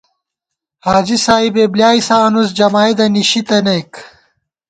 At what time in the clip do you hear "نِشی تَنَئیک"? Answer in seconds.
3.15-3.91